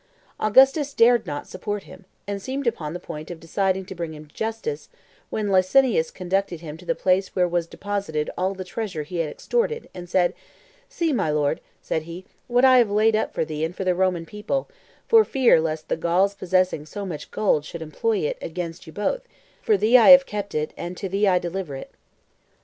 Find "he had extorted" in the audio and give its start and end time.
9.03-9.89